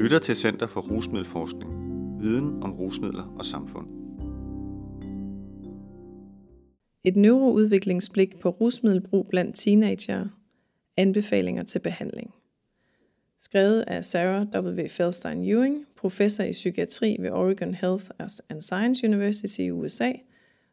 lytter 0.00 0.18
til 0.18 0.36
Center 0.36 0.66
for 0.66 0.80
Rusmiddelforskning. 0.80 1.70
Viden 2.20 2.62
om 2.62 2.72
rusmidler 2.72 3.34
og 3.38 3.44
samfund. 3.44 3.88
Et 7.04 7.16
neuroudviklingsblik 7.16 8.40
på 8.40 8.48
rusmiddelbrug 8.48 9.26
blandt 9.26 9.56
teenagere. 9.56 10.30
Anbefalinger 10.96 11.62
til 11.62 11.78
behandling. 11.78 12.34
Skrevet 13.38 13.80
af 13.80 14.04
Sarah 14.04 14.64
W. 14.64 14.88
Feldstein 14.88 15.44
Ewing, 15.44 15.86
professor 15.96 16.44
i 16.44 16.52
psykiatri 16.52 17.16
ved 17.20 17.30
Oregon 17.30 17.74
Health 17.74 18.04
and 18.48 18.62
Science 18.62 19.06
University 19.06 19.60
i 19.60 19.70
USA, 19.70 20.12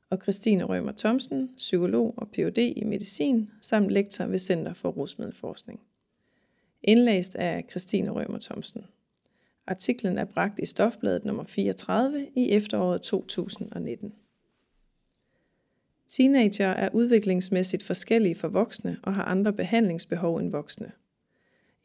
og 0.09 0.19
Christine 0.23 0.63
Rømer 0.63 0.93
Thomsen, 0.97 1.49
psykolog 1.57 2.13
og 2.17 2.27
Ph.D. 2.29 2.73
i 2.75 2.83
medicin, 2.83 3.49
samt 3.61 3.89
lektor 3.89 4.25
ved 4.25 4.39
Center 4.39 4.73
for 4.73 4.89
Rusmiddelforskning. 4.89 5.79
Indlæst 6.83 7.35
af 7.35 7.65
Christine 7.69 8.11
Rømer 8.11 8.39
Thomsen. 8.39 8.85
Artiklen 9.67 10.17
er 10.17 10.25
bragt 10.25 10.59
i 10.59 10.65
Stofbladet 10.65 11.25
nummer 11.25 11.43
34 11.43 12.27
i 12.35 12.51
efteråret 12.51 13.01
2019. 13.01 14.13
Teenager 16.07 16.67
er 16.67 16.89
udviklingsmæssigt 16.93 17.83
forskellige 17.83 18.35
for 18.35 18.47
voksne 18.47 18.97
og 19.03 19.15
har 19.15 19.23
andre 19.23 19.53
behandlingsbehov 19.53 20.37
end 20.37 20.51
voksne. 20.51 20.91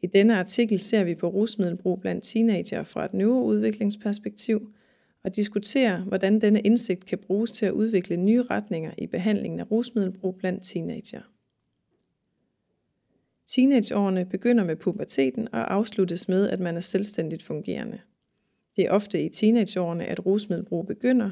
I 0.01 0.07
denne 0.07 0.39
artikel 0.39 0.79
ser 0.79 1.03
vi 1.03 1.15
på 1.15 1.27
rusmiddelbrug 1.27 2.01
blandt 2.01 2.23
teenager 2.23 2.83
fra 2.83 3.05
et 3.05 3.13
neuroudviklingsperspektiv 3.13 4.73
og 5.23 5.35
diskuterer, 5.35 6.03
hvordan 6.03 6.41
denne 6.41 6.61
indsigt 6.61 7.05
kan 7.05 7.17
bruges 7.17 7.51
til 7.51 7.65
at 7.65 7.71
udvikle 7.71 8.17
nye 8.17 8.43
retninger 8.43 8.91
i 8.97 9.07
behandlingen 9.07 9.59
af 9.59 9.71
rusmiddelbrug 9.71 10.35
blandt 10.35 10.63
teenager. 10.63 11.21
Teenageårene 13.55 14.25
begynder 14.25 14.63
med 14.63 14.75
puberteten 14.75 15.47
og 15.51 15.73
afsluttes 15.73 16.27
med, 16.27 16.49
at 16.49 16.59
man 16.59 16.75
er 16.77 16.81
selvstændigt 16.81 17.43
fungerende. 17.43 17.99
Det 18.75 18.85
er 18.85 18.91
ofte 18.91 19.23
i 19.23 19.29
teenageårene, 19.29 20.05
at 20.05 20.25
rusmiddelbrug 20.25 20.87
begynder, 20.87 21.31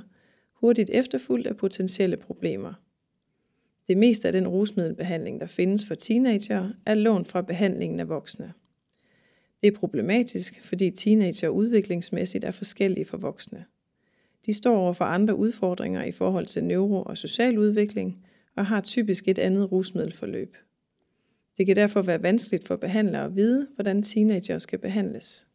hurtigt 0.53 0.89
efterfulgt 0.89 1.47
af 1.47 1.57
potentielle 1.57 2.17
problemer. 2.17 2.73
Det 3.87 3.97
meste 3.97 4.27
af 4.27 4.31
den 4.31 4.47
rusmiddelbehandling, 4.47 5.39
der 5.39 5.45
findes 5.45 5.87
for 5.87 5.95
teenager, 5.95 6.69
er 6.85 6.93
lånt 6.93 7.27
fra 7.27 7.41
behandlingen 7.41 7.99
af 7.99 8.09
voksne. 8.09 8.53
Det 9.61 9.67
er 9.67 9.77
problematisk, 9.77 10.61
fordi 10.61 10.91
teenager 10.91 11.49
udviklingsmæssigt 11.49 12.43
er 12.43 12.51
forskellige 12.51 13.05
for 13.05 13.17
voksne. 13.17 13.65
De 14.45 14.53
står 14.53 14.77
over 14.77 14.93
for 14.93 15.05
andre 15.05 15.35
udfordringer 15.35 16.03
i 16.03 16.11
forhold 16.11 16.45
til 16.45 16.63
neuro- 16.63 17.03
og 17.03 17.17
social 17.17 17.57
udvikling 17.57 18.25
og 18.55 18.65
har 18.65 18.81
typisk 18.81 19.27
et 19.27 19.39
andet 19.39 19.71
rusmiddelforløb. 19.71 20.55
Det 21.57 21.65
kan 21.65 21.75
derfor 21.75 22.01
være 22.01 22.23
vanskeligt 22.23 22.67
for 22.67 22.75
behandlere 22.75 23.25
at 23.25 23.35
vide, 23.35 23.67
hvordan 23.75 24.03
teenager 24.03 24.57
skal 24.57 24.79
behandles. 24.79 25.47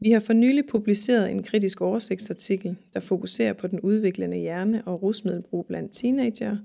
Vi 0.00 0.10
har 0.10 0.20
for 0.20 0.32
nylig 0.32 0.66
publiceret 0.66 1.30
en 1.30 1.42
kritisk 1.42 1.80
oversigtsartikel, 1.80 2.76
der 2.94 3.00
fokuserer 3.00 3.52
på 3.52 3.66
den 3.66 3.80
udviklende 3.80 4.36
hjerne 4.36 4.86
og 4.86 5.02
rusmiddelbrug 5.02 5.66
blandt 5.66 5.92
teenager, 5.92 6.56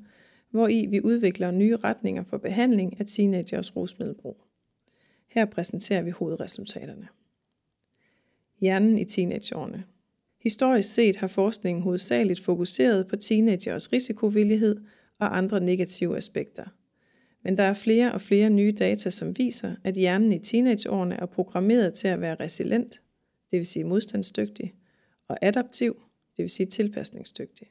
hvor 0.52 0.68
i 0.68 0.86
vi 0.86 1.02
udvikler 1.02 1.52
nye 1.52 1.76
retninger 1.76 2.24
for 2.24 2.38
behandling 2.38 3.00
af 3.00 3.06
teenagers 3.06 3.76
rusmiddelbrug. 3.76 4.38
Her 5.28 5.46
præsenterer 5.46 6.02
vi 6.02 6.10
hovedresultaterne. 6.10 7.08
Hjernen 8.62 8.98
i 8.98 9.06
teenageårene. 9.06 9.84
Historisk 10.44 10.94
set 10.94 11.16
har 11.18 11.28
forskningen 11.28 11.84
hovedsageligt 11.84 12.40
fokuseret 12.40 13.08
på 13.08 13.16
teenagers 13.16 13.94
risikovillighed 13.94 14.82
og 15.20 15.38
andre 15.38 15.60
negative 15.60 16.18
aspekter– 16.18 16.66
men 17.44 17.58
der 17.58 17.64
er 17.64 17.74
flere 17.74 18.12
og 18.12 18.22
flere 18.22 18.50
nye 18.50 18.72
data, 18.72 19.10
som 19.10 19.38
viser, 19.38 19.76
at 19.84 19.96
hjernen 19.96 20.32
i 20.32 20.40
teenageårene 20.40 21.16
er 21.16 21.26
programmeret 21.26 21.94
til 21.94 22.08
at 22.08 22.22
være 22.22 22.36
resilient, 22.36 23.02
det 23.52 23.58
vil 23.58 23.66
sige 23.66 23.84
modstandsdygtig, 23.84 24.74
og 25.28 25.38
adaptiv, 25.42 26.02
det 26.38 26.44
vil 26.44 26.50
sige 26.50 26.68
tilpasningsdygtig. 26.68 27.68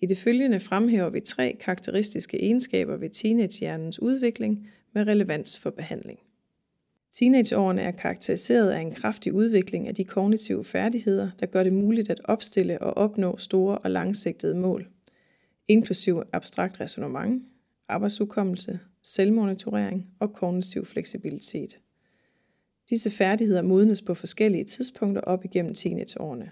I 0.00 0.06
det 0.06 0.18
følgende 0.18 0.60
fremhæver 0.60 1.10
vi 1.10 1.20
tre 1.20 1.56
karakteristiske 1.60 2.42
egenskaber 2.42 2.96
ved 2.96 3.10
teenagehjernens 3.10 4.02
udvikling 4.02 4.68
med 4.92 5.06
relevans 5.06 5.58
for 5.58 5.70
behandling. 5.70 6.18
Teenageårene 7.12 7.82
er 7.82 7.90
karakteriseret 7.90 8.70
af 8.70 8.80
en 8.80 8.94
kraftig 8.94 9.32
udvikling 9.32 9.88
af 9.88 9.94
de 9.94 10.04
kognitive 10.04 10.64
færdigheder, 10.64 11.30
der 11.40 11.46
gør 11.46 11.62
det 11.62 11.72
muligt 11.72 12.10
at 12.10 12.20
opstille 12.24 12.82
og 12.82 12.96
opnå 12.96 13.36
store 13.36 13.78
og 13.78 13.90
langsigtede 13.90 14.54
mål, 14.54 14.88
inklusive 15.68 16.24
abstrakt 16.32 16.80
resonemang, 16.80 17.42
arbejdsudkommelse, 17.88 18.78
selvmonitorering 19.02 20.06
og 20.18 20.32
kognitiv 20.32 20.84
fleksibilitet. 20.84 21.78
Disse 22.90 23.10
færdigheder 23.10 23.62
modnes 23.62 24.02
på 24.02 24.14
forskellige 24.14 24.64
tidspunkter 24.64 25.22
op 25.22 25.44
igennem 25.44 25.74
teenageårene. 25.74 26.50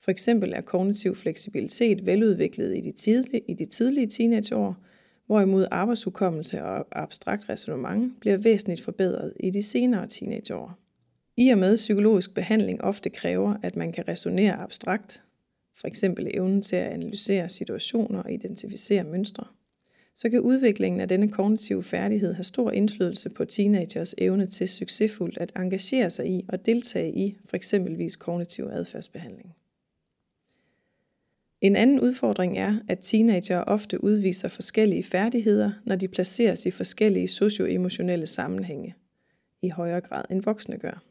For 0.00 0.10
eksempel 0.10 0.52
er 0.52 0.60
kognitiv 0.60 1.14
fleksibilitet 1.14 2.06
veludviklet 2.06 2.76
i 2.76 2.80
de 2.80 2.92
tidlige, 2.92 3.42
i 3.48 3.54
de 3.54 3.64
tidlige 3.64 4.06
teenageår, 4.06 4.76
hvorimod 5.26 5.66
arbejdsudkommelse 5.70 6.64
og 6.64 6.86
abstrakt 6.92 7.48
resonemang 7.48 8.16
bliver 8.20 8.36
væsentligt 8.36 8.80
forbedret 8.80 9.32
i 9.40 9.50
de 9.50 9.62
senere 9.62 10.06
teenageår. 10.06 10.78
I 11.36 11.48
og 11.48 11.58
med 11.58 11.76
psykologisk 11.76 12.34
behandling 12.34 12.82
ofte 12.82 13.10
kræver, 13.10 13.56
at 13.62 13.76
man 13.76 13.92
kan 13.92 14.08
resonere 14.08 14.54
abstrakt, 14.54 15.22
for 15.80 15.88
eksempel 15.88 16.30
evnen 16.34 16.62
til 16.62 16.76
at 16.76 16.92
analysere 16.92 17.48
situationer 17.48 18.22
og 18.22 18.32
identificere 18.32 19.04
mønstre, 19.04 19.46
så 20.16 20.30
kan 20.30 20.40
udviklingen 20.40 21.00
af 21.00 21.08
denne 21.08 21.28
kognitive 21.28 21.84
færdighed 21.84 22.34
have 22.34 22.44
stor 22.44 22.70
indflydelse 22.70 23.28
på 23.28 23.44
teenagers 23.44 24.14
evne 24.18 24.46
til 24.46 24.68
succesfuldt 24.68 25.38
at 25.38 25.52
engagere 25.56 26.10
sig 26.10 26.26
i 26.26 26.44
og 26.48 26.66
deltage 26.66 27.12
i 27.12 27.36
for 27.46 27.56
eksempelvis 27.56 28.16
kognitiv 28.16 28.64
adfærdsbehandling. 28.72 29.56
En 31.60 31.76
anden 31.76 32.00
udfordring 32.00 32.58
er, 32.58 32.78
at 32.88 32.98
teenager 33.02 33.60
ofte 33.60 34.04
udviser 34.04 34.48
forskellige 34.48 35.02
færdigheder, 35.02 35.70
når 35.84 35.96
de 35.96 36.08
placeres 36.08 36.66
i 36.66 36.70
forskellige 36.70 37.28
socioemotionelle 37.28 38.26
sammenhænge, 38.26 38.94
i 39.62 39.68
højere 39.68 40.00
grad 40.00 40.24
end 40.30 40.42
voksne 40.42 40.78
gør. 40.78 41.02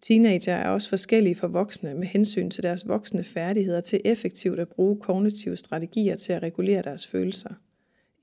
Teenager 0.00 0.54
er 0.54 0.68
også 0.68 0.88
forskellige 0.88 1.34
fra 1.34 1.46
voksne 1.46 1.94
med 1.94 2.06
hensyn 2.06 2.50
til 2.50 2.62
deres 2.62 2.88
voksne 2.88 3.24
færdigheder 3.24 3.80
til 3.80 4.00
effektivt 4.04 4.60
at 4.60 4.68
bruge 4.68 4.96
kognitive 4.96 5.56
strategier 5.56 6.16
til 6.16 6.32
at 6.32 6.42
regulere 6.42 6.82
deres 6.82 7.06
følelser– 7.06 7.50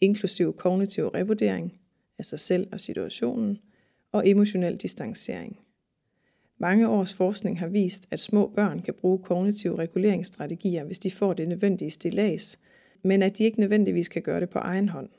inklusiv 0.01 0.53
kognitiv 0.53 1.07
revurdering 1.07 1.79
af 2.19 2.25
sig 2.25 2.39
selv 2.39 2.67
og 2.72 2.79
situationen, 2.79 3.57
og 4.11 4.29
emotionel 4.29 4.78
distancering. 4.78 5.59
Mange 6.57 6.89
års 6.89 7.13
forskning 7.13 7.59
har 7.59 7.67
vist, 7.67 8.07
at 8.11 8.19
små 8.19 8.47
børn 8.55 8.81
kan 8.81 8.94
bruge 8.94 9.19
kognitive 9.19 9.75
reguleringsstrategier, 9.75 10.84
hvis 10.84 11.00
de 11.00 11.11
får 11.11 11.34
det 11.34 11.47
nødvendige 11.47 11.91
stillads, 11.91 12.59
men 13.03 13.22
at 13.22 13.38
de 13.38 13.44
ikke 13.44 13.59
nødvendigvis 13.59 14.07
kan 14.07 14.22
gøre 14.22 14.39
det 14.39 14.50
på 14.50 14.59
egen 14.59 14.89
hånd. 14.89 15.09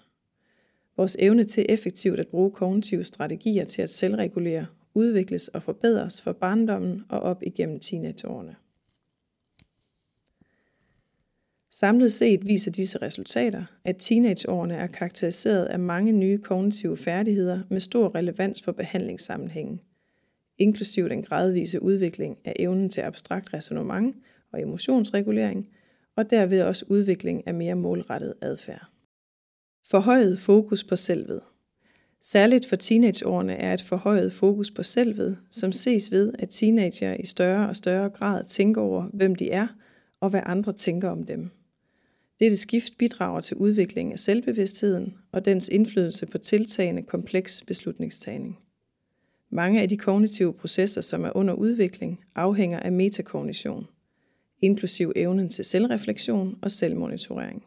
Vores 0.97 1.17
evne 1.21 1.45
til 1.45 1.67
effektivt 1.69 2.21
at 2.21 2.29
bruge 2.29 2.51
kognitive 2.51 3.05
strategier 3.05 3.65
til 3.65 3.83
at 3.83 3.91
selvregulere 3.91 4.67
udvikles 4.95 5.49
og 5.49 5.63
forbedres 5.63 6.23
fra 6.23 6.33
barndommen 6.33 7.03
og 7.09 7.21
op 7.21 7.43
igennem 7.43 7.81
teenageårene. 7.81 8.57
Samlet 11.81 12.13
set 12.13 12.47
viser 12.47 12.71
disse 12.71 12.99
resultater, 12.99 13.65
at 13.85 13.97
teenageårene 13.99 14.75
er 14.75 14.87
karakteriseret 14.87 15.65
af 15.65 15.79
mange 15.79 16.13
nye 16.13 16.39
kognitive 16.39 16.97
færdigheder 16.97 17.61
med 17.71 17.81
stor 17.81 18.15
relevans 18.15 18.63
for 18.63 18.73
behandlingssammenhængen, 18.73 19.81
inklusiv 20.59 21.09
den 21.09 21.23
gradvise 21.23 21.83
udvikling 21.83 22.39
af 22.45 22.53
evnen 22.59 22.89
til 22.91 23.01
abstrakt 23.01 23.55
resonemang 23.55 24.17
og 24.53 24.63
emotionsregulering, 24.63 25.69
og 26.17 26.31
derved 26.31 26.63
også 26.63 26.85
udvikling 26.89 27.47
af 27.47 27.55
mere 27.55 27.75
målrettet 27.75 28.35
adfærd. 28.41 28.87
Forhøjet 29.91 30.39
fokus 30.39 30.85
på 30.85 30.97
selvet. 30.97 31.41
Særligt 32.23 32.67
for 32.67 32.77
teenageårene 32.77 33.55
er 33.55 33.75
et 33.75 33.83
forhøjet 33.83 34.33
fokus 34.33 34.71
på 34.71 34.83
selvet, 34.83 35.39
som 35.51 35.73
ses 35.73 36.11
ved, 36.11 36.33
at 36.39 36.49
teenager 36.51 37.15
i 37.15 37.27
større 37.27 37.69
og 37.69 37.77
større 37.77 38.09
grad 38.09 38.45
tænker 38.45 38.81
over, 38.81 39.09
hvem 39.13 39.35
de 39.35 39.51
er, 39.51 39.67
og 40.21 40.31
hvad 40.31 40.43
andre 40.47 40.73
tænker 40.73 41.09
om 41.09 41.25
dem. 41.25 41.51
Dette 42.41 42.57
skift 42.57 42.99
bidrager 42.99 43.41
til 43.41 43.57
udviklingen 43.57 44.13
af 44.13 44.19
selvbevidstheden 44.19 45.15
og 45.33 45.45
dens 45.45 45.69
indflydelse 45.69 46.27
på 46.27 46.39
tiltagende 46.39 47.03
kompleks 47.03 47.63
beslutningstagning. 47.67 48.59
Mange 49.51 49.83
af 49.83 49.89
de 49.89 49.97
kognitive 49.97 50.55
processer, 50.55 51.01
som 51.01 51.25
er 51.25 51.37
under 51.37 51.55
udvikling, 51.55 52.21
afhænger 52.35 52.81
af 52.81 52.93
metakognition, 52.93 53.87
inklusiv 54.61 55.13
evnen 55.17 55.49
til 55.51 55.65
selvreflektion 55.65 56.59
og 56.63 56.71
selvmonitorering. 56.71 57.65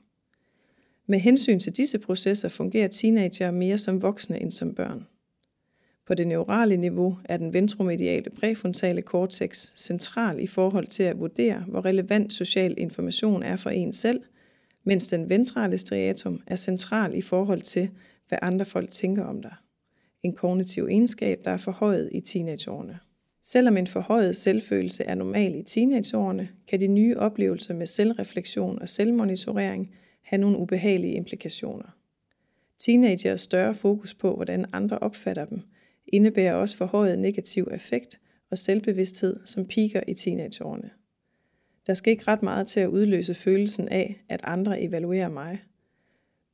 Med 1.07 1.19
hensyn 1.19 1.59
til 1.59 1.77
disse 1.77 1.99
processer 1.99 2.49
fungerer 2.49 2.87
teenager 2.87 3.51
mere 3.51 3.77
som 3.77 4.01
voksne 4.01 4.41
end 4.41 4.51
som 4.51 4.75
børn. 4.75 5.07
På 6.07 6.13
det 6.13 6.27
neurale 6.27 6.77
niveau 6.77 7.17
er 7.25 7.37
den 7.37 7.53
ventromediale 7.53 8.29
præfrontale 8.29 9.01
cortex 9.01 9.73
central 9.75 10.39
i 10.39 10.47
forhold 10.47 10.87
til 10.87 11.03
at 11.03 11.19
vurdere, 11.19 11.65
hvor 11.67 11.85
relevant 11.85 12.33
social 12.33 12.73
information 12.77 13.43
er 13.43 13.55
for 13.55 13.69
en 13.69 13.93
selv– 13.93 14.21
mens 14.89 15.07
den 15.07 15.29
ventrale 15.29 15.77
striatum 15.77 16.41
er 16.47 16.55
central 16.55 17.15
i 17.15 17.21
forhold 17.21 17.61
til, 17.61 17.89
hvad 18.27 18.39
andre 18.41 18.65
folk 18.65 18.89
tænker 18.89 19.23
om 19.23 19.41
dig. 19.41 19.53
En 20.23 20.33
kognitiv 20.33 20.85
egenskab, 20.85 21.39
der 21.45 21.51
er 21.51 21.57
forhøjet 21.57 22.09
i 22.13 22.21
teenageårene. 22.21 22.99
Selvom 23.43 23.77
en 23.77 23.87
forhøjet 23.87 24.37
selvfølelse 24.37 25.03
er 25.03 25.15
normal 25.15 25.55
i 25.55 25.63
teenageårene, 25.63 26.49
kan 26.67 26.79
de 26.79 26.87
nye 26.87 27.17
oplevelser 27.17 27.73
med 27.73 27.87
selvreflektion 27.87 28.81
og 28.81 28.89
selvmonitorering 28.89 29.95
have 30.23 30.41
nogle 30.41 30.57
ubehagelige 30.57 31.13
implikationer. 31.13 31.97
Teenagers 32.79 33.41
større 33.41 33.73
fokus 33.73 34.13
på, 34.13 34.35
hvordan 34.35 34.65
andre 34.73 34.99
opfatter 34.99 35.45
dem, 35.45 35.61
indebærer 36.07 36.53
også 36.53 36.77
forhøjet 36.77 37.19
negativ 37.19 37.67
effekt 37.71 38.19
og 38.51 38.57
selvbevidsthed, 38.57 39.39
som 39.45 39.65
piker 39.65 40.01
i 40.07 40.13
teenageårene. 40.13 40.89
Der 41.89 41.95
skal 41.95 42.11
ikke 42.11 42.27
ret 42.27 42.43
meget 42.43 42.67
til 42.67 42.79
at 42.79 42.87
udløse 42.87 43.33
følelsen 43.33 43.89
af, 43.89 44.23
at 44.29 44.41
andre 44.43 44.81
evaluerer 44.81 45.29
mig. 45.29 45.59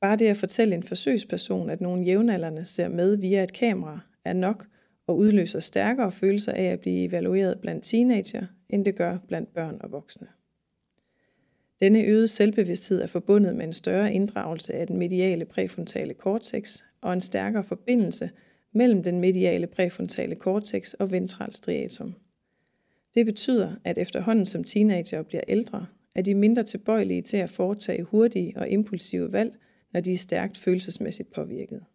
Bare 0.02 0.16
det 0.16 0.28
at 0.28 0.38
fortælle 0.38 0.76
en 0.76 0.84
forsøgsperson, 0.84 1.70
at 1.70 1.82
nogle 1.82 2.04
jævnaldrende 2.04 2.66
ser 2.66 2.88
med 2.88 3.16
via 3.16 3.44
et 3.44 3.54
kamera, 3.54 4.00
er 4.26 4.34
nok 4.34 4.66
og 5.08 5.18
udløser 5.18 5.60
stærkere 5.60 6.12
følelser 6.12 6.52
af 6.52 6.64
at 6.64 6.80
blive 6.80 7.08
evalueret 7.08 7.60
blandt 7.62 7.84
teenager, 7.84 8.46
end 8.70 8.86
det 8.86 8.96
gør 8.96 9.18
blandt 9.28 9.54
børn 9.54 9.78
og 9.82 9.92
voksne. 9.92 10.28
Denne 11.80 12.04
øgede 12.04 12.28
selvbevidsthed 12.28 13.02
er 13.02 13.08
forbundet 13.08 13.56
med 13.56 13.66
en 13.66 13.74
større 13.74 14.14
inddragelse 14.14 14.74
af 14.74 14.88
den 14.88 14.98
mediale 14.98 15.46
præfrontale 15.46 16.14
cortex 16.14 16.82
og 17.02 17.14
en 17.14 17.22
stærkere 17.22 17.64
forbindelse 17.64 18.30
mellem 18.74 19.04
den 19.04 19.20
mediale 19.20 19.68
præfrontale 19.68 20.36
cortex 20.36 20.94
og 20.94 21.12
ventral 21.12 21.54
striatum. 21.54 22.16
Det 23.16 23.26
betyder, 23.26 23.72
at 23.84 23.98
efterhånden 23.98 24.46
som 24.46 24.64
teenager 24.64 25.22
bliver 25.22 25.44
ældre, 25.48 25.86
er 26.16 26.22
de 26.22 26.36
mindre 26.36 26.64
tilbøjelige 26.64 27.22
til 27.22 27.38
at 27.38 27.50
foretage 27.50 28.04
hurtige 28.04 28.54
og 28.58 28.70
impulsive 28.70 29.32
valg, 29.32 29.56
når 29.94 30.00
de 30.00 30.14
er 30.14 30.18
stærkt 30.18 30.58
følelsesmæssigt 30.58 31.32
påvirket. 31.32 31.86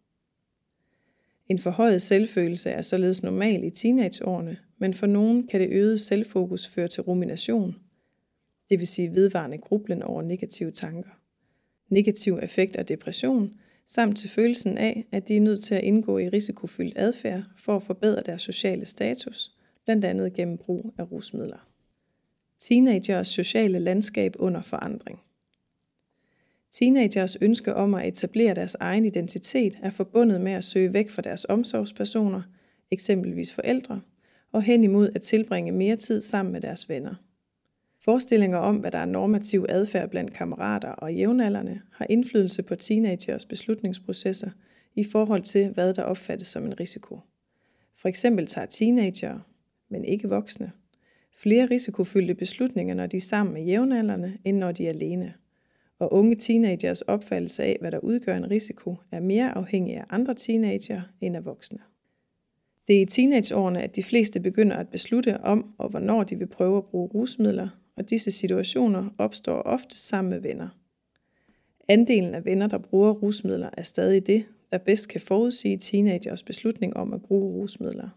En 1.47 1.59
forhøjet 1.59 2.01
selvfølelse 2.01 2.69
er 2.69 2.81
således 2.81 3.23
normal 3.23 3.63
i 3.63 3.69
teenageårene, 3.69 4.57
men 4.77 4.93
for 4.93 5.07
nogen 5.07 5.47
kan 5.47 5.61
det 5.61 5.69
øgede 5.71 5.97
selvfokus 5.97 6.67
føre 6.67 6.87
til 6.87 7.03
rumination, 7.03 7.75
det 8.71 8.79
vil 8.79 8.87
sige 8.87 9.15
vedvarende 9.15 9.57
grublen 9.57 10.03
over 10.03 10.21
negative 10.21 10.71
tanker. 10.71 11.09
Negativ 11.89 12.39
effekt 12.41 12.75
og 12.75 12.89
depression, 12.89 13.53
samt 13.85 14.17
til 14.17 14.29
følelsen 14.29 14.77
af, 14.77 15.05
at 15.11 15.27
de 15.27 15.37
er 15.37 15.41
nødt 15.41 15.63
til 15.63 15.75
at 15.75 15.83
indgå 15.83 16.17
i 16.17 16.29
risikofyldt 16.29 16.93
adfærd 16.97 17.43
for 17.55 17.75
at 17.75 17.83
forbedre 17.83 18.21
deres 18.25 18.41
sociale 18.41 18.85
status, 18.85 19.51
blandt 19.85 20.05
andet 20.05 20.33
gennem 20.33 20.57
brug 20.57 20.93
af 20.97 21.11
rusmidler. 21.11 21.67
Teenagers 22.57 23.27
sociale 23.27 23.79
landskab 23.79 24.35
under 24.39 24.61
forandring. 24.61 25.19
Teenagers 26.71 27.37
ønske 27.41 27.75
om 27.75 27.93
at 27.93 28.07
etablere 28.07 28.55
deres 28.55 28.75
egen 28.79 29.05
identitet 29.05 29.79
er 29.81 29.89
forbundet 29.89 30.41
med 30.41 30.51
at 30.51 30.63
søge 30.63 30.93
væk 30.93 31.09
fra 31.09 31.21
deres 31.21 31.45
omsorgspersoner, 31.49 32.41
eksempelvis 32.91 33.53
forældre, 33.53 34.01
og 34.51 34.61
hen 34.61 34.83
imod 34.83 35.09
at 35.15 35.21
tilbringe 35.21 35.71
mere 35.71 35.95
tid 35.95 36.21
sammen 36.21 36.51
med 36.51 36.61
deres 36.61 36.89
venner. 36.89 37.15
Forestillinger 38.03 38.57
om, 38.57 38.75
hvad 38.75 38.91
der 38.91 38.97
er 38.97 39.05
normativ 39.05 39.65
adfærd 39.69 40.09
blandt 40.09 40.33
kammerater 40.33 40.89
og 40.89 41.13
jævnaldrende, 41.13 41.81
har 41.91 42.05
indflydelse 42.09 42.63
på 42.63 42.75
teenagers 42.75 43.45
beslutningsprocesser 43.45 44.49
i 44.95 45.03
forhold 45.03 45.41
til, 45.41 45.69
hvad 45.69 45.93
der 45.93 46.03
opfattes 46.03 46.47
som 46.47 46.65
en 46.65 46.79
risiko. 46.79 47.19
For 47.97 48.09
eksempel 48.09 48.47
tager 48.47 48.65
teenager, 48.65 49.39
men 49.91 50.05
ikke 50.05 50.29
voksne, 50.29 50.71
flere 51.37 51.65
risikofyldte 51.65 52.35
beslutninger, 52.35 52.93
når 52.93 53.07
de 53.07 53.17
er 53.17 53.21
sammen 53.21 53.53
med 53.53 53.63
jævnaldrende, 53.63 54.37
end 54.45 54.57
når 54.57 54.71
de 54.71 54.85
er 54.85 54.89
alene. 54.89 55.33
Og 55.99 56.13
unge 56.13 56.35
teenagers 56.35 57.01
opfattelse 57.01 57.63
af, 57.63 57.77
hvad 57.81 57.91
der 57.91 57.99
udgør 57.99 58.37
en 58.37 58.51
risiko, 58.51 58.95
er 59.11 59.19
mere 59.19 59.57
afhængig 59.57 59.97
af 59.97 60.05
andre 60.09 60.33
teenager 60.33 61.01
end 61.21 61.35
af 61.35 61.45
voksne. 61.45 61.79
Det 62.87 62.97
er 62.97 63.01
i 63.01 63.05
teenageårene, 63.05 63.81
at 63.81 63.95
de 63.95 64.03
fleste 64.03 64.39
begynder 64.39 64.75
at 64.75 64.89
beslutte 64.89 65.41
om 65.41 65.73
og 65.77 65.89
hvornår 65.89 66.23
de 66.23 66.35
vil 66.35 66.47
prøve 66.47 66.77
at 66.77 66.85
bruge 66.85 67.09
rusmidler, 67.13 67.69
og 67.95 68.09
disse 68.09 68.31
situationer 68.31 69.09
opstår 69.17 69.61
ofte 69.61 69.97
sammen 69.97 70.29
med 70.29 70.39
venner. 70.39 70.67
Andelen 71.87 72.35
af 72.35 72.45
venner, 72.45 72.67
der 72.67 72.77
bruger 72.77 73.11
rusmidler, 73.11 73.69
er 73.77 73.81
stadig 73.81 74.27
det, 74.27 74.45
der 74.71 74.77
bedst 74.77 75.09
kan 75.09 75.21
forudsige 75.21 75.77
teenagers 75.77 76.43
beslutning 76.43 76.97
om 76.97 77.13
at 77.13 77.21
bruge 77.21 77.61
rusmidler. 77.61 78.09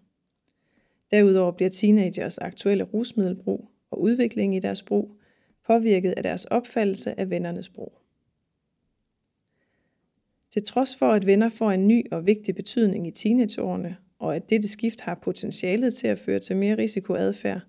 Derudover 1.14 1.52
bliver 1.52 1.68
teenagers 1.68 2.38
aktuelle 2.38 2.84
rusmiddelbrug 2.84 3.68
og 3.90 4.00
udvikling 4.00 4.56
i 4.56 4.58
deres 4.58 4.82
brug 4.82 5.16
påvirket 5.66 6.14
af 6.16 6.22
deres 6.22 6.44
opfattelse 6.44 7.20
af 7.20 7.30
vennernes 7.30 7.68
brug. 7.68 7.98
Til 10.50 10.64
trods 10.64 10.96
for, 10.96 11.10
at 11.10 11.26
venner 11.26 11.48
får 11.48 11.70
en 11.70 11.88
ny 11.88 12.10
og 12.10 12.26
vigtig 12.26 12.54
betydning 12.54 13.06
i 13.06 13.10
teenageårene, 13.10 13.96
og 14.18 14.36
at 14.36 14.50
dette 14.50 14.68
skift 14.68 15.00
har 15.00 15.14
potentialet 15.14 15.94
til 15.94 16.06
at 16.06 16.18
føre 16.18 16.40
til 16.40 16.56
mere 16.56 16.78
risikoadfærd, 16.78 17.60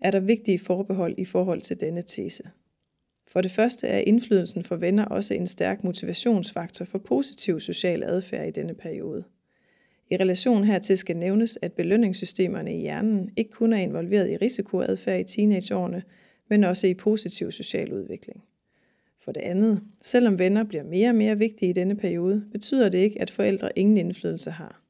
er 0.00 0.10
der 0.10 0.20
vigtige 0.20 0.58
forbehold 0.58 1.14
i 1.18 1.24
forhold 1.24 1.60
til 1.60 1.80
denne 1.80 2.02
tese. 2.02 2.50
For 3.28 3.40
det 3.40 3.50
første 3.50 3.86
er 3.86 3.98
indflydelsen 3.98 4.64
for 4.64 4.76
venner 4.76 5.04
også 5.04 5.34
en 5.34 5.46
stærk 5.46 5.84
motivationsfaktor 5.84 6.84
for 6.84 6.98
positiv 6.98 7.60
social 7.60 8.02
adfærd 8.02 8.48
i 8.48 8.50
denne 8.50 8.74
periode. 8.74 9.24
I 10.10 10.16
relation 10.16 10.64
hertil 10.64 10.98
skal 10.98 11.16
nævnes, 11.16 11.58
at 11.62 11.72
belønningssystemerne 11.72 12.76
i 12.76 12.80
hjernen 12.80 13.30
ikke 13.36 13.50
kun 13.50 13.72
er 13.72 13.76
involveret 13.76 14.30
i 14.30 14.36
risikoadfærd 14.36 15.20
i 15.20 15.24
teenageårene, 15.24 16.02
men 16.48 16.64
også 16.64 16.86
i 16.86 16.94
positiv 16.94 17.52
social 17.52 17.92
udvikling. 17.92 18.44
For 19.24 19.32
det 19.32 19.40
andet, 19.40 19.80
selvom 20.02 20.38
venner 20.38 20.64
bliver 20.64 20.84
mere 20.84 21.08
og 21.08 21.14
mere 21.14 21.38
vigtige 21.38 21.70
i 21.70 21.72
denne 21.72 21.96
periode, 21.96 22.44
betyder 22.52 22.88
det 22.88 22.98
ikke, 22.98 23.20
at 23.20 23.30
forældre 23.30 23.78
ingen 23.78 23.96
indflydelse 23.96 24.50
har. 24.50 24.82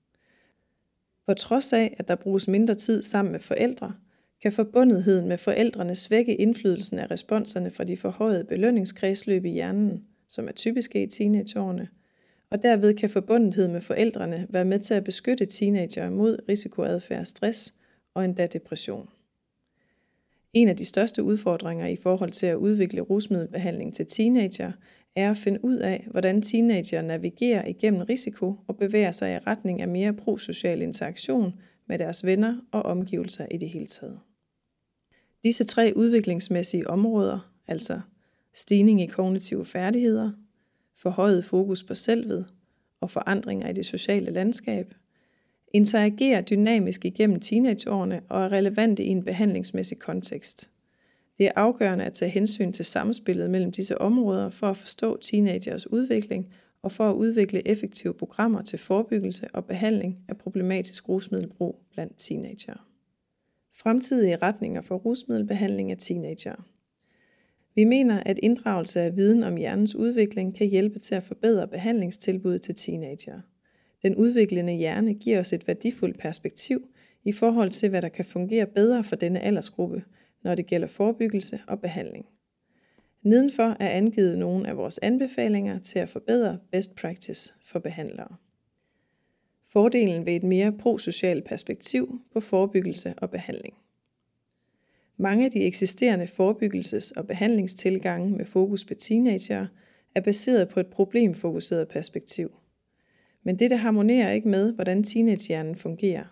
På 1.27 1.35
trods 1.35 1.73
af, 1.73 1.95
at 1.99 2.09
der 2.09 2.15
bruges 2.15 2.49
mindre 2.49 2.75
tid 2.75 3.03
sammen 3.03 3.33
med 3.33 3.41
forældre, 3.41 3.95
kan 4.43 4.53
forbundetheden 4.53 5.29
med 5.29 5.39
forældrene 5.39 5.95
svække 5.95 6.35
indflydelsen 6.35 6.99
af 6.99 7.11
responserne 7.11 7.71
fra 7.71 7.85
de 7.85 7.97
forhøjede 7.97 8.45
belønningskredsløb 8.45 9.45
i 9.45 9.51
hjernen, 9.51 10.05
som 10.29 10.49
er 10.49 10.53
typiske 10.53 11.03
i 11.03 11.07
teenageårene, 11.07 11.89
og 12.51 12.63
derved 12.63 12.95
kan 12.95 13.11
forbundethed 13.11 13.69
med 13.69 13.81
forældrene 13.81 14.47
være 14.51 14.65
med 14.65 14.79
til 14.79 14.95
at 14.95 15.05
beskytte 15.05 15.47
teenager 15.47 16.11
mod 16.11 16.39
risikoadfærd, 16.49 17.25
stress 17.25 17.75
og 18.15 18.25
endda 18.25 18.47
depression. 18.47 19.09
En 20.53 20.69
af 20.69 20.77
de 20.77 20.85
største 20.85 21.23
udfordringer 21.23 21.87
i 21.87 21.97
forhold 21.97 22.31
til 22.31 22.47
at 22.47 22.57
udvikle 22.57 23.01
rusmiddelbehandling 23.01 23.95
til 23.95 24.07
teenager 24.07 24.73
er 25.17 25.31
at 25.31 25.37
finde 25.37 25.65
ud 25.65 25.77
af, 25.77 26.07
hvordan 26.11 26.43
teenager 26.43 27.03
navigerer 27.03 27.69
igennem 27.69 28.03
risiko 28.03 28.55
og 28.67 28.77
bevæger 28.77 29.13
sig 29.13 29.35
i 29.35 29.39
retning 29.39 29.81
af 29.81 29.89
mere 29.89 30.13
prosocial 30.13 30.83
interaktion 30.83 31.55
med 31.87 31.99
deres 31.99 32.27
venner 32.27 32.61
og 32.73 32.83
omgivelser 32.83 33.47
i 33.51 33.57
det 33.57 33.69
hele 33.69 33.87
taget. 33.87 34.21
Disse 35.45 35.65
tre 35.65 35.93
udviklingsmæssige 35.97 36.91
områder, 36.91 37.53
altså 37.67 38.01
stigning 38.55 39.03
i 39.03 39.07
kognitive 39.07 39.65
færdigheder, 39.65 40.33
forhøjet 40.97 41.45
fokus 41.45 41.83
på 41.83 41.95
selvet 41.95 42.47
og 43.01 43.11
forandringer 43.11 43.69
i 43.69 43.73
det 43.73 43.87
sociale 43.87 44.31
landskab, 44.31 44.95
interagerer 45.75 46.41
dynamisk 46.41 47.05
igennem 47.05 47.41
teenageårene 47.41 48.21
og 48.29 48.45
er 48.45 48.53
relevante 48.53 49.05
i 49.05 49.09
en 49.09 49.25
behandlingsmæssig 49.25 49.99
kontekst. 49.99 50.71
Det 51.39 51.47
er 51.47 51.53
afgørende 51.57 52.05
at 52.05 52.15
tage 52.15 52.31
hensyn 52.31 52.73
til 52.73 52.85
samspillet 52.85 53.51
mellem 53.51 53.73
disse 53.73 54.01
områder 54.01 54.49
for 54.51 54.67
at 54.67 54.77
forstå 54.77 55.17
teenagers 55.17 55.91
udvikling 55.91 56.53
og 56.83 56.93
for 56.93 57.11
at 57.11 57.15
udvikle 57.15 57.69
effektive 57.69 58.15
programmer 58.15 58.63
til 58.63 58.79
forebyggelse 58.79 59.49
og 59.53 59.65
behandling 59.65 60.19
af 60.29 60.37
problematisk 60.39 61.09
rusmiddelbrug 61.09 61.83
blandt 61.93 62.13
teenager. 62.19 62.87
Fremtidige 63.75 64.37
retninger 64.37 64.81
for 64.81 64.97
rusmiddelbehandling 64.97 65.91
af 65.91 65.99
teenager. 65.99 66.55
Vi 67.75 67.85
mener, 67.85 68.23
at 68.27 68.39
inddragelse 68.43 69.01
af 69.01 69.17
viden 69.17 69.43
om 69.43 69.57
hjernens 69.57 69.95
udvikling 69.95 70.57
kan 70.57 70.67
hjælpe 70.67 70.99
til 70.99 71.15
at 71.15 71.23
forbedre 71.23 71.69
behandlingstilbuddet 71.69 72.63
til 72.63 72.75
teenager. 72.75 73.41
Den 74.03 74.17
udviklende 74.17 74.73
hjerne 74.73 75.15
giver 75.15 75.41
os 75.41 75.53
et 75.53 75.67
værdifuldt 75.67 76.19
perspektiv 76.19 76.89
i 77.25 77.33
forhold 77.33 77.71
til, 77.71 77.89
hvad 77.89 78.03
der 78.03 78.09
kan 78.09 78.25
fungere 78.25 78.67
bedre 78.67 79.05
for 79.05 79.17
denne 79.17 79.41
aldersgruppe, 79.41 80.05
når 80.43 80.55
det 80.55 80.67
gælder 80.67 80.87
forebyggelse 80.87 81.61
og 81.67 81.81
behandling. 81.81 82.27
Nedenfor 83.23 83.77
er 83.81 83.89
angivet 83.89 84.39
nogle 84.39 84.69
af 84.69 84.77
vores 84.77 84.99
anbefalinger 84.99 85.79
til 85.79 85.99
at 85.99 86.09
forbedre 86.09 86.59
best 86.73 86.97
practice 86.97 87.55
for 87.65 87.79
behandlere. 87.79 88.37
Fordelen 89.69 90.27
ved 90.27 90.37
et 90.37 90.43
mere 90.43 90.73
prosocialt 90.73 91.45
perspektiv 91.45 92.21
på 92.33 92.41
forebyggelse 92.41 93.15
og 93.17 93.31
behandling. 93.31 93.75
Mange 95.21 95.45
af 95.45 95.51
de 95.51 95.65
eksisterende 95.65 96.25
forebyggelses- 96.25 97.13
og 97.17 97.27
behandlingstilgange 97.27 98.37
med 98.37 98.45
fokus 98.45 98.85
på 98.85 98.95
teenager 98.95 99.67
er 100.15 100.21
baseret 100.21 100.69
på 100.69 100.81
et 100.81 100.87
problemfokuseret 100.87 101.89
perspektiv. 101.89 102.51
Men 103.43 103.59
dette 103.59 103.77
harmonerer 103.77 104.33
ikke 104.33 104.49
med, 104.49 104.73
hvordan 104.73 105.05
teenagehjernen 105.05 105.77
fungerer. 105.77 106.25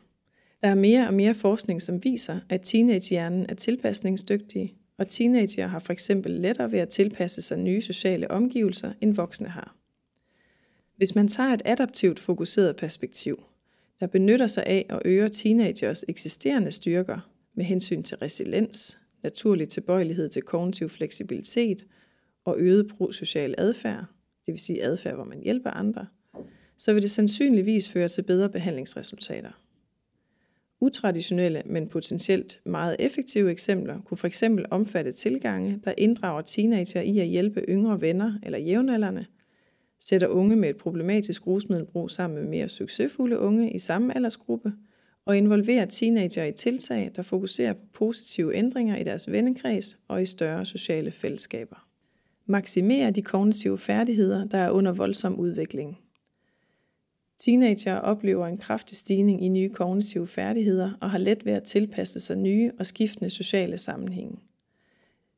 Der 0.62 0.68
er 0.68 0.74
mere 0.74 1.06
og 1.06 1.14
mere 1.14 1.34
forskning, 1.34 1.82
som 1.82 2.04
viser, 2.04 2.40
at 2.48 2.60
teenagehjernen 2.62 3.46
er 3.48 3.54
tilpasningsdygtig, 3.54 4.74
og 4.98 5.08
teenager 5.08 5.66
har 5.66 5.78
for 5.78 5.92
eksempel 5.92 6.32
lettere 6.32 6.72
ved 6.72 6.78
at 6.78 6.88
tilpasse 6.88 7.42
sig 7.42 7.58
nye 7.58 7.80
sociale 7.80 8.30
omgivelser, 8.30 8.92
end 9.00 9.14
voksne 9.14 9.48
har. 9.48 9.76
Hvis 10.96 11.14
man 11.14 11.28
tager 11.28 11.50
et 11.50 11.62
adaptivt 11.64 12.20
fokuseret 12.20 12.76
perspektiv, 12.76 13.42
der 14.00 14.06
benytter 14.06 14.46
sig 14.46 14.66
af 14.66 14.86
og 14.88 15.02
øger 15.04 15.28
teenagers 15.28 16.04
eksisterende 16.08 16.70
styrker, 16.70 17.30
med 17.58 17.64
hensyn 17.64 18.02
til 18.02 18.16
resiliens, 18.16 18.98
naturlig 19.22 19.68
tilbøjelighed 19.68 20.28
til 20.28 20.42
kognitiv 20.42 20.88
fleksibilitet 20.88 21.86
og 22.44 22.56
øget 22.58 22.88
prosocial 22.88 23.54
adfærd, 23.58 24.04
det 24.46 24.52
vil 24.52 24.58
sige 24.58 24.84
adfærd, 24.84 25.14
hvor 25.14 25.24
man 25.24 25.42
hjælper 25.42 25.70
andre, 25.70 26.06
så 26.76 26.92
vil 26.92 27.02
det 27.02 27.10
sandsynligvis 27.10 27.90
føre 27.90 28.08
til 28.08 28.22
bedre 28.22 28.48
behandlingsresultater. 28.48 29.50
Utraditionelle, 30.80 31.62
men 31.66 31.88
potentielt 31.88 32.60
meget 32.64 32.96
effektive 32.98 33.50
eksempler 33.50 34.00
kunne 34.00 34.18
f.eks. 34.18 34.44
omfatte 34.70 35.12
tilgange, 35.12 35.80
der 35.84 35.94
inddrager 35.98 36.42
teenager 36.42 37.00
i 37.00 37.18
at 37.18 37.26
hjælpe 37.26 37.64
yngre 37.68 38.00
venner 38.00 38.38
eller 38.42 38.58
jævnaldrende, 38.58 39.26
sætter 40.00 40.28
unge 40.28 40.56
med 40.56 40.70
et 40.70 40.76
problematisk 40.76 41.46
rusmiddelbrug 41.46 42.10
sammen 42.10 42.38
med 42.40 42.50
mere 42.50 42.68
succesfulde 42.68 43.38
unge 43.38 43.72
i 43.72 43.78
samme 43.78 44.16
aldersgruppe, 44.16 44.72
og 45.28 45.36
involverer 45.36 45.84
teenager 45.84 46.44
i 46.44 46.52
tiltag, 46.52 47.10
der 47.16 47.22
fokuserer 47.22 47.72
på 47.72 47.80
positive 47.92 48.54
ændringer 48.54 48.96
i 48.96 49.04
deres 49.04 49.32
vennekreds 49.32 49.98
og 50.08 50.22
i 50.22 50.26
større 50.26 50.64
sociale 50.64 51.12
fællesskaber. 51.12 51.86
Maksimere 52.46 53.10
de 53.10 53.22
kognitive 53.22 53.78
færdigheder, 53.78 54.44
der 54.44 54.58
er 54.58 54.70
under 54.70 54.92
voldsom 54.92 55.38
udvikling– 55.38 55.98
Teenager 57.38 57.96
oplever 57.96 58.46
en 58.46 58.58
kraftig 58.58 58.96
stigning 58.96 59.44
i 59.44 59.48
nye 59.48 59.68
kognitive 59.68 60.26
færdigheder 60.26 60.92
og 61.00 61.10
har 61.10 61.18
let 61.18 61.44
ved 61.44 61.52
at 61.52 61.62
tilpasse 61.62 62.20
sig 62.20 62.36
nye 62.36 62.72
og 62.78 62.86
skiftende 62.86 63.30
sociale 63.30 63.78
sammenhænge. 63.78 64.38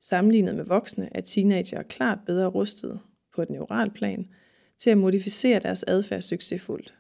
Sammenlignet 0.00 0.54
med 0.54 0.64
voksne 0.64 1.09
er 1.16 1.20
teenager 1.20 1.82
klart 1.82 2.18
bedre 2.26 2.47
rustet 2.47 3.00
på 3.35 3.42
et 3.42 3.50
neuralplan 3.50 4.28
til 4.78 4.90
at 4.90 4.99
modificere 4.99 5.59
deres 5.59 5.82
adfærd 5.82 6.20
succesfuldt. 6.20 6.94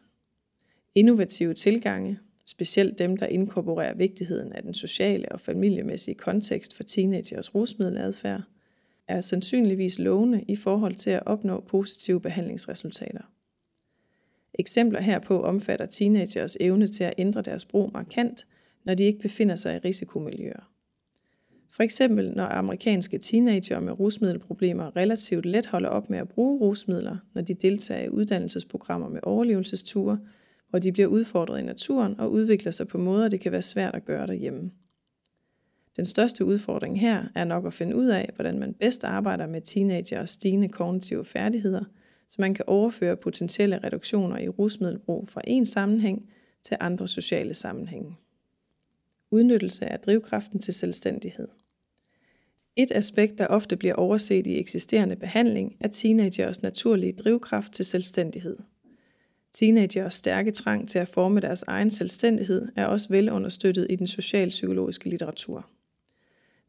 Innovative 0.94 1.54
tilgange, 1.54 2.18
specielt 2.44 2.98
dem, 2.98 3.16
der 3.16 3.26
inkorporerer 3.26 3.94
vigtigheden 3.94 4.52
af 4.52 4.62
den 4.62 4.74
sociale 4.74 5.32
og 5.32 5.40
familiemæssige 5.40 6.14
kontekst 6.14 6.76
for 6.76 6.82
teenagers 6.82 7.54
rusmiddeladfærd, 7.54 8.42
er 9.08 9.20
sandsynligvis 9.20 9.98
lovende 9.98 10.44
i 10.48 10.56
forhold 10.56 10.94
til 10.94 11.10
at 11.10 11.22
opnå 11.26 11.60
positive 11.60 12.20
behandlingsresultater. 12.20 13.22
Eksempler 14.54 15.00
herpå 15.00 15.42
omfatter 15.42 15.86
teenagers 15.86 16.56
evne 16.60 16.86
til 16.86 17.04
at 17.04 17.14
ændre 17.18 17.42
deres 17.42 17.64
brug 17.64 17.90
markant, 17.92 18.46
når 18.84 18.94
de 18.94 19.04
ikke 19.04 19.18
befinder 19.18 19.56
sig 19.56 19.76
i 19.76 19.78
risikomiljøer. 19.78 20.70
For 21.70 21.82
eksempel 21.82 22.32
når 22.36 22.44
amerikanske 22.44 23.18
teenager 23.18 23.80
med 23.80 24.00
rusmiddelproblemer 24.00 24.96
relativt 24.96 25.46
let 25.46 25.66
holder 25.66 25.88
op 25.88 26.10
med 26.10 26.18
at 26.18 26.28
bruge 26.28 26.60
rusmidler, 26.60 27.16
når 27.34 27.42
de 27.42 27.54
deltager 27.54 28.04
i 28.04 28.08
uddannelsesprogrammer 28.08 29.08
med 29.08 29.20
overlevelsesture, 29.22 30.18
hvor 30.70 30.78
de 30.78 30.92
bliver 30.92 31.08
udfordret 31.08 31.60
i 31.60 31.62
naturen 31.62 32.20
og 32.20 32.32
udvikler 32.32 32.72
sig 32.72 32.88
på 32.88 32.98
måder, 32.98 33.28
det 33.28 33.40
kan 33.40 33.52
være 33.52 33.62
svært 33.62 33.94
at 33.94 34.04
gøre 34.04 34.26
derhjemme. 34.26 34.70
Den 35.96 36.04
største 36.04 36.44
udfordring 36.44 37.00
her 37.00 37.24
er 37.34 37.44
nok 37.44 37.66
at 37.66 37.72
finde 37.72 37.96
ud 37.96 38.06
af, 38.06 38.30
hvordan 38.34 38.58
man 38.58 38.74
bedst 38.74 39.04
arbejder 39.04 39.46
med 39.46 39.60
teenagers 39.60 40.30
stigende 40.30 40.68
kognitive 40.68 41.24
færdigheder– 41.24 41.84
så 42.30 42.36
man 42.38 42.54
kan 42.54 42.64
overføre 42.68 43.16
potentielle 43.16 43.80
reduktioner 43.84 44.38
i 44.38 44.48
rusmiddelbrug 44.48 45.28
fra 45.28 45.40
en 45.44 45.66
sammenhæng 45.66 46.30
til 46.62 46.76
andre 46.80 47.08
sociale 47.08 47.54
sammenhænge. 47.54 48.16
Udnyttelse 49.30 49.86
af 49.86 50.00
drivkraften 50.00 50.58
til 50.60 50.74
selvstændighed. 50.74 51.48
Et 52.76 52.92
aspekt, 52.92 53.38
der 53.38 53.46
ofte 53.46 53.76
bliver 53.76 53.94
overset 53.94 54.46
i 54.46 54.58
eksisterende 54.58 55.16
behandling, 55.16 55.76
er 55.80 55.88
teenagers 55.88 56.62
naturlige 56.62 57.12
drivkraft 57.12 57.72
til 57.72 57.84
selvstændighed. 57.84 58.56
Teenagers 59.52 60.14
stærke 60.14 60.50
trang 60.50 60.88
til 60.88 60.98
at 60.98 61.08
forme 61.08 61.40
deres 61.40 61.62
egen 61.62 61.90
selvstændighed 61.90 62.68
er 62.76 62.86
også 62.86 63.08
velunderstøttet 63.08 63.86
i 63.90 63.96
den 63.96 64.06
socialpsykologiske 64.06 65.10
litteratur. 65.10 65.70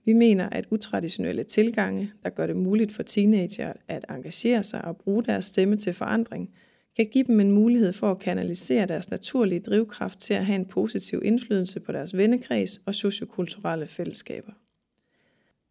Vi 0.06 0.14
mener, 0.14 0.50
at 0.50 0.66
utraditionelle 0.70 1.44
tilgange, 1.44 2.14
der 2.24 2.30
gør 2.30 2.48
det 2.48 2.56
muligt 2.56 2.92
for 2.92 3.04
teenager 3.04 3.74
at 3.88 4.06
engagere 4.10 4.64
sig 4.64 4.86
og 4.86 4.98
bruge 4.98 5.24
deres 5.24 5.46
stemme 5.46 5.78
til 5.78 5.94
forandring, 5.94 6.50
kan 6.96 7.10
give 7.12 7.24
dem 7.24 7.40
en 7.40 7.52
mulighed 7.52 7.94
for 7.94 8.12
at 8.12 8.20
kanalisere 8.20 8.86
deres 8.86 9.10
naturlige 9.10 9.60
drivkraft 9.60 10.20
til 10.20 10.34
at 10.34 10.46
have 10.46 10.56
en 10.56 10.66
positiv 10.66 11.22
indflydelse 11.26 11.80
på 11.80 11.92
deres 11.92 12.18
vennekreds 12.18 12.82
og 12.86 12.96
sociokulturelle 12.96 13.88
fællesskaber. 13.88 14.52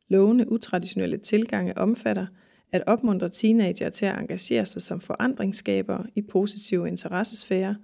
Lovende 0.08 0.52
utraditionelle 0.52 1.18
tilgange 1.18 1.78
omfatter 1.78 2.26
at 2.72 2.82
opmuntre 2.86 3.28
teenager 3.28 3.90
til 3.90 4.06
at 4.06 4.18
engagere 4.18 4.66
sig 4.66 4.82
som 4.82 5.00
forandringsskabere 5.00 6.06
i 6.14 6.22
positive 6.22 6.88
interessesfærer, 6.88 7.74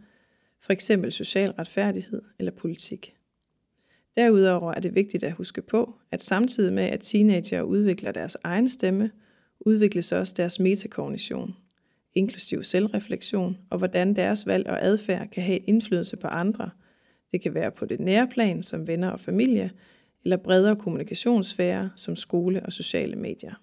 f.eks. 0.61 0.90
social 1.11 1.50
retfærdighed 1.50 2.23
eller 2.38 2.52
politik. 2.52 3.16
Derudover 4.16 4.73
er 4.73 4.81
det 4.81 4.95
vigtigt 4.95 5.25
at 5.25 5.33
huske 5.33 5.62
på, 5.62 5.95
at 6.11 6.23
samtidig 6.23 6.73
med 6.73 6.85
at 6.85 7.00
teenager 7.00 7.62
udvikler 7.62 8.12
deres 8.12 8.37
egen 8.45 8.69
stemme, 8.69 9.11
udvikles 9.61 10.12
også 10.12 10.35
deres 10.37 10.61
metakognition, 10.61 11.55
inklusiv 12.14 12.62
selvreflektion 12.62 13.59
og 13.71 13.78
hvordan 13.78 14.16
deres 14.16 14.47
valg 14.47 14.66
og 14.66 14.85
adfærd 14.85 15.28
kan 15.28 15.43
have 15.43 15.59
indflydelse 15.59 16.16
på 16.16 16.26
andre. 16.26 16.71
Det 17.33 17.43
kan 17.43 17.55
være 17.55 17.71
på 17.71 17.87
det 17.87 18.00
nære 18.00 18.28
plan 18.28 18.62
som 18.62 18.87
venner 18.87 19.11
og 19.11 19.21
familie, 19.21 19.71
eller 20.25 20.37
bredere 20.37 20.76
kommunikationssfære 20.76 21.90
som 21.97 22.16
skole 22.16 22.62
og 22.66 22.73
sociale 22.73 23.16
medier. 23.16 23.55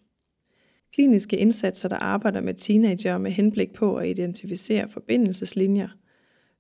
Kliniske 0.94 1.38
indsatser, 1.38 1.90
der 1.90 1.96
arbejder 1.96 2.42
med 2.42 2.54
teenager 2.54 3.18
med 3.18 3.32
henblik 3.32 3.74
på 3.74 3.96
at 3.96 4.10
identificere 4.10 4.90
forbindelseslinjer, 4.90 5.88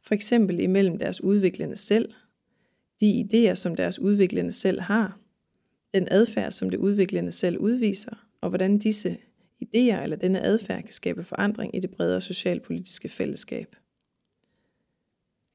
for 0.01 0.15
eksempel 0.15 0.59
imellem 0.59 0.97
deres 0.97 1.23
udviklende 1.23 1.77
selv 1.77 2.13
de 2.99 3.25
idéer, 3.25 3.55
som 3.55 3.75
deres 3.75 3.99
udviklende 3.99 4.51
selv 4.51 4.81
har, 4.81 5.19
den 5.93 6.07
adfærd, 6.11 6.51
som 6.51 6.69
det 6.69 6.77
udviklende 6.77 7.31
selv 7.31 7.57
udviser, 7.57 8.27
og 8.41 8.49
hvordan 8.49 8.77
disse 8.77 9.17
idéer 9.63 10.01
eller 10.03 10.15
denne 10.15 10.41
adfærd 10.41 10.83
kan 10.83 10.93
skabe 10.93 11.23
forandring 11.23 11.75
i 11.75 11.79
det 11.79 11.91
bredere 11.91 12.21
socialpolitiske 12.21 13.09
fællesskab. 13.09 13.75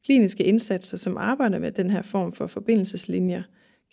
Kliniske 0.05 0.45
indsatser, 0.45 0.97
som 0.97 1.17
arbejder 1.17 1.59
med 1.59 1.73
den 1.73 1.91
her 1.91 2.03
form 2.03 2.33
for 2.33 2.47
forbindelseslinjer, 2.47 3.43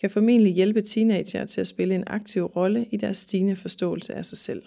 kan 0.00 0.10
formentlig 0.10 0.54
hjælpe 0.54 0.82
teenager 0.82 1.44
til 1.44 1.60
at 1.60 1.66
spille 1.66 1.94
en 1.94 2.04
aktiv 2.06 2.44
rolle 2.44 2.86
i 2.90 2.96
deres 2.96 3.18
stigende 3.18 3.56
forståelse 3.56 4.14
af 4.14 4.26
sig 4.26 4.38
selv. 4.38 4.62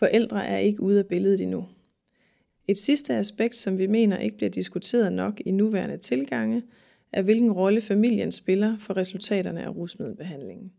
Forældre 0.00 0.46
er 0.46 0.58
ikke 0.58 0.82
ude 0.82 0.98
af 0.98 1.06
billedet 1.06 1.40
endnu. 1.40 1.68
Et 2.68 2.78
sidste 2.78 3.14
aspekt, 3.14 3.56
som 3.56 3.78
vi 3.78 3.86
mener 3.86 4.18
ikke 4.18 4.36
bliver 4.36 4.50
diskuteret 4.50 5.12
nok 5.12 5.40
i 5.44 5.50
nuværende 5.50 5.96
tilgange, 5.96 6.62
er 7.12 7.22
hvilken 7.22 7.52
rolle 7.52 7.80
familien 7.80 8.32
spiller 8.32 8.76
for 8.78 8.96
resultaterne 8.96 9.62
af 9.62 9.76
rusmiddelbehandlingen. 9.76 10.72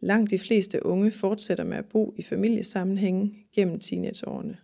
Langt 0.00 0.30
de 0.30 0.38
fleste 0.38 0.86
unge 0.86 1.10
fortsætter 1.10 1.64
med 1.64 1.76
at 1.76 1.84
bo 1.84 2.14
i 2.16 2.22
familiesammenhænge 2.22 3.34
gennem 3.52 3.80
teenageårene. 3.80 4.56